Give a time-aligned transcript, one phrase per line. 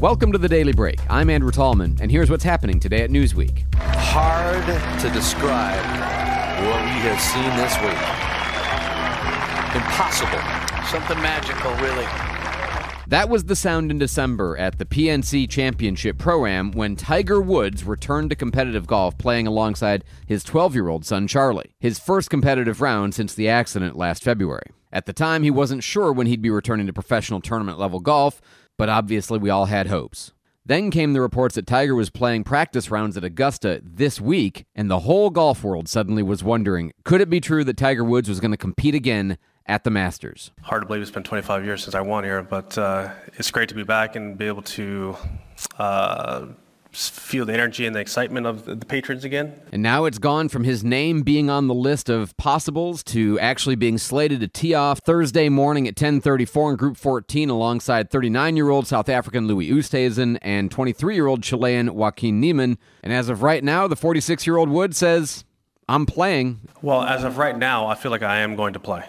[0.00, 1.00] Welcome to the Daily Break.
[1.10, 3.64] I'm Andrew Tallman, and here's what's happening today at Newsweek.
[3.74, 4.64] Hard
[5.00, 5.84] to describe
[6.64, 7.98] what we have seen this week.
[9.74, 10.38] Impossible.
[10.86, 12.06] Something magical, really.
[13.08, 17.82] That was the sound in December at the PNC Championship Pro Am when Tiger Woods
[17.82, 22.80] returned to competitive golf playing alongside his 12 year old son Charlie, his first competitive
[22.80, 24.70] round since the accident last February.
[24.92, 28.40] At the time, he wasn't sure when he'd be returning to professional tournament level golf,
[28.78, 30.32] but obviously we all had hopes.
[30.64, 34.90] Then came the reports that Tiger was playing practice rounds at Augusta this week, and
[34.90, 38.38] the whole golf world suddenly was wondering could it be true that Tiger Woods was
[38.38, 40.52] going to compete again at the Masters?
[40.62, 43.68] Hard to believe it's been 25 years since I won here, but uh, it's great
[43.70, 45.16] to be back and be able to
[45.78, 46.46] uh,
[47.06, 49.60] feel the energy and the excitement of the patrons again.
[49.72, 53.76] And now it's gone from his name being on the list of possibles to actually
[53.76, 59.08] being slated to tee off Thursday morning at 10:34 in Group 14 alongside 39-year-old South
[59.08, 62.78] African Louis Oosthuizen and 23-year-old Chilean Joaquin Niemann.
[63.02, 65.44] And as of right now, the 46-year-old Wood says,
[65.88, 69.04] "I'm playing." Well, as of right now, I feel like I am going to play.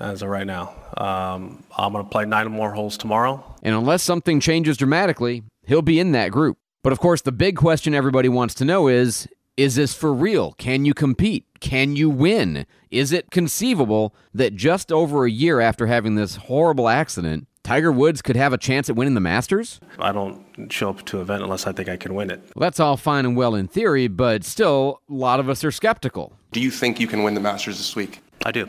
[0.00, 3.42] As of right now, um, I'm going to play nine more holes tomorrow.
[3.62, 6.58] And unless something changes dramatically, he'll be in that group.
[6.86, 10.52] But of course, the big question everybody wants to know is is this for real?
[10.52, 11.44] Can you compete?
[11.58, 12.64] Can you win?
[12.92, 18.22] Is it conceivable that just over a year after having this horrible accident, Tiger Woods
[18.22, 19.80] could have a chance at winning the Masters?
[19.98, 22.38] I don't show up to an event unless I think I can win it.
[22.54, 25.72] Well, that's all fine and well in theory, but still, a lot of us are
[25.72, 26.38] skeptical.
[26.52, 28.20] Do you think you can win the Masters this week?
[28.44, 28.68] I do.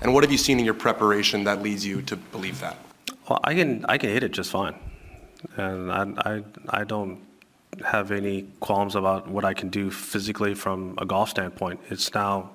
[0.00, 2.78] And what have you seen in your preparation that leads you to believe that?
[3.28, 4.76] Well, I can I can hit it just fine,
[5.58, 7.20] and I I, I don't
[7.86, 11.80] have any qualms about what I can do physically from a golf standpoint.
[11.88, 12.50] It's now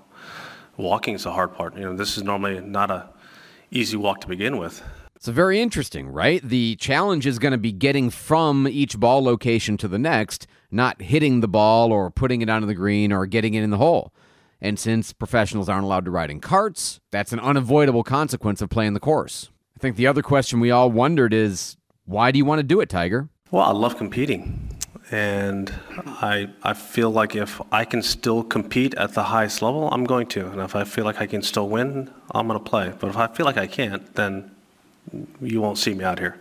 [0.77, 1.75] walking is the hard part.
[1.75, 3.09] You know, this is normally not a
[3.71, 4.83] easy walk to begin with.
[5.15, 6.41] It's very interesting, right?
[6.43, 11.01] The challenge is going to be getting from each ball location to the next, not
[11.01, 14.13] hitting the ball or putting it onto the green or getting it in the hole.
[14.61, 18.93] And since professionals aren't allowed to ride in carts, that's an unavoidable consequence of playing
[18.93, 19.49] the course.
[19.75, 22.79] I think the other question we all wondered is why do you want to do
[22.81, 23.29] it, Tiger?
[23.51, 24.74] Well, I love competing
[25.15, 25.73] and
[26.05, 30.27] I I feel like if I can still compete at the highest level, I'm going
[30.35, 32.91] to, and if I feel like I can still win, I'm going to play.
[32.99, 34.51] But if I feel like I can't, then
[35.39, 36.35] you won't see me out here.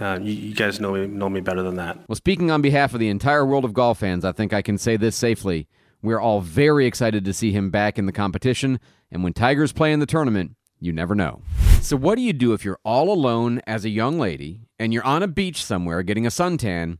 [0.00, 1.96] Uh, you, you, guys know me know me better than that.
[2.08, 4.78] Well, speaking on behalf of the entire world of golf fans, I think I can
[4.78, 5.68] say this safely:
[6.02, 8.80] we're all very excited to see him back in the competition.
[9.12, 11.42] And when Tigers play in the tournament, you never know.
[11.80, 15.04] So, what do you do if you're all alone as a young lady and you're
[15.04, 16.98] on a beach somewhere getting a suntan?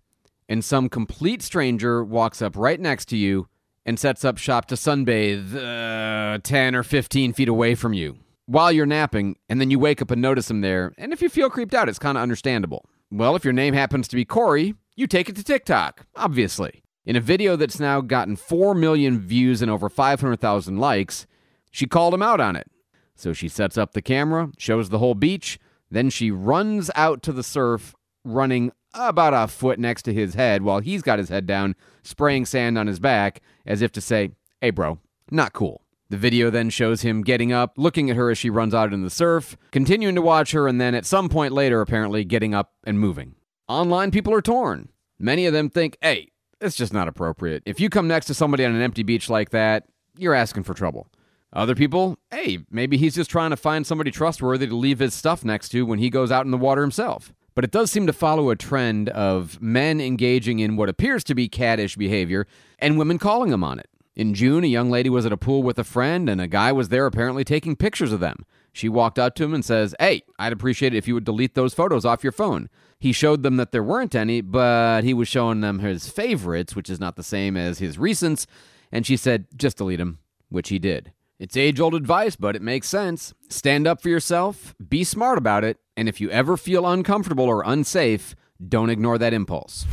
[0.49, 3.49] And some complete stranger walks up right next to you
[3.84, 8.71] and sets up shop to sunbathe uh, 10 or 15 feet away from you while
[8.71, 10.93] you're napping, and then you wake up and notice him there.
[10.97, 12.89] And if you feel creeped out, it's kind of understandable.
[13.11, 16.83] Well, if your name happens to be Corey, you take it to TikTok, obviously.
[17.05, 21.27] In a video that's now gotten 4 million views and over 500,000 likes,
[21.71, 22.71] she called him out on it.
[23.15, 25.59] So she sets up the camera, shows the whole beach,
[25.91, 30.62] then she runs out to the surf, running about a foot next to his head
[30.62, 34.31] while he's got his head down, spraying sand on his back, as if to say,
[34.61, 34.99] hey, bro,
[35.31, 35.83] not cool.
[36.09, 39.03] The video then shows him getting up, looking at her as she runs out in
[39.03, 42.75] the surf, continuing to watch her, and then at some point later, apparently getting up
[42.84, 43.34] and moving.
[43.69, 44.89] Online people are torn.
[45.19, 46.31] Many of them think, hey,
[46.61, 47.65] it's just not appropriate.
[47.67, 49.84] If you come next to somebody on an empty beach like that,
[50.17, 51.09] you're asking for trouble.
[51.53, 55.45] Other people, hey, maybe he's just trying to find somebody trustworthy to leave his stuff
[55.45, 57.33] next to when he goes out in the water himself.
[57.56, 61.34] But it does seem to follow a trend of men engaging in what appears to
[61.34, 62.47] be caddish behavior
[62.78, 63.89] and women calling them on it.
[64.15, 66.71] In June, a young lady was at a pool with a friend, and a guy
[66.71, 68.45] was there apparently taking pictures of them.
[68.75, 71.54] She walked up to him and says, Hey, I'd appreciate it if you would delete
[71.54, 72.69] those photos off your phone.
[72.98, 76.91] He showed them that there weren't any, but he was showing them his favorites, which
[76.91, 78.47] is not the same as his recents,
[78.92, 80.19] and she said, Just delete them,
[80.51, 81.13] which he did.
[81.38, 83.34] It's age old advice, but it makes sense.
[83.50, 87.62] Stand up for yourself, be smart about it, and if you ever feel uncomfortable or
[87.62, 88.34] unsafe,
[88.66, 89.84] don't ignore that impulse.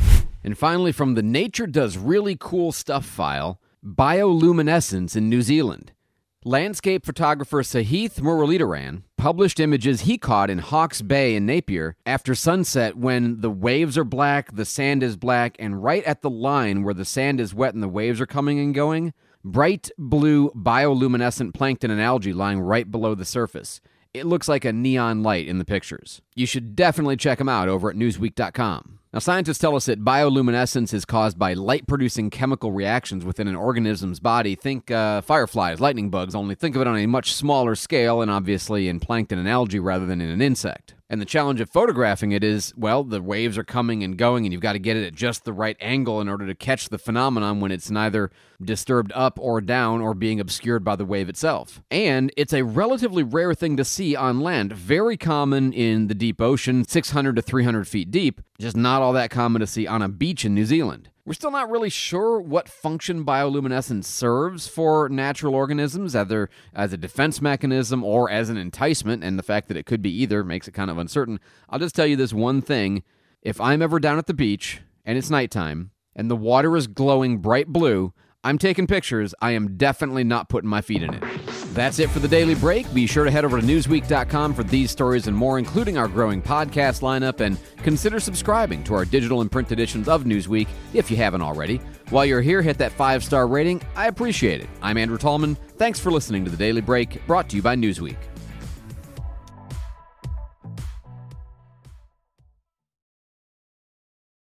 [0.42, 5.92] And finally, from the Nature Does Really Cool Stuff file, bioluminescence in New Zealand.
[6.46, 12.96] Landscape photographer Sahith Muralidharan published images he caught in Hawke's Bay in Napier after sunset
[12.96, 16.94] when the waves are black, the sand is black, and right at the line where
[16.94, 19.12] the sand is wet and the waves are coming and going,
[19.44, 23.80] bright blue bioluminescent plankton and algae lying right below the surface.
[24.14, 26.22] It looks like a neon light in the pictures.
[26.34, 29.00] You should definitely check them out over at Newsweek.com.
[29.12, 33.54] Now, scientists tell us that bioluminescence is caused by light producing chemical reactions within an
[33.54, 34.54] organism's body.
[34.56, 38.30] Think uh, fireflies, lightning bugs, only think of it on a much smaller scale and
[38.30, 40.93] obviously in plankton and algae rather than in an insect.
[41.10, 44.52] And the challenge of photographing it is, well, the waves are coming and going, and
[44.52, 46.98] you've got to get it at just the right angle in order to catch the
[46.98, 48.30] phenomenon when it's neither
[48.62, 51.82] disturbed up or down or being obscured by the wave itself.
[51.90, 56.40] And it's a relatively rare thing to see on land, very common in the deep
[56.40, 60.08] ocean, 600 to 300 feet deep, just not all that common to see on a
[60.08, 61.10] beach in New Zealand.
[61.26, 66.98] We're still not really sure what function bioluminescence serves for natural organisms, either as a
[66.98, 70.68] defense mechanism or as an enticement, and the fact that it could be either makes
[70.68, 71.40] it kind of uncertain.
[71.70, 73.04] I'll just tell you this one thing.
[73.40, 77.38] If I'm ever down at the beach and it's nighttime and the water is glowing
[77.38, 78.12] bright blue,
[78.42, 79.34] I'm taking pictures.
[79.40, 81.22] I am definitely not putting my feet in it.
[81.74, 82.92] That's it for the daily break.
[82.94, 86.40] Be sure to head over to Newsweek.com for these stories and more, including our growing
[86.40, 91.16] podcast lineup, and consider subscribing to our digital and print editions of Newsweek if you
[91.16, 91.80] haven't already.
[92.10, 93.82] While you're here, hit that five star rating.
[93.96, 94.68] I appreciate it.
[94.82, 95.56] I'm Andrew Tallman.
[95.76, 98.16] Thanks for listening to the Daily Break, brought to you by Newsweek.